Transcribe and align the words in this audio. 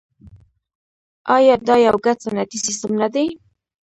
آیا 1.35 1.55
دا 1.67 1.75
یو 1.85 1.95
ګډ 2.05 2.17
صنعتي 2.25 2.57
سیستم 2.65 2.91
نه 3.01 3.07
دی؟ 3.13 3.25